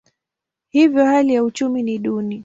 [0.69, 2.39] Hivyo hali ya uchumi ni duni.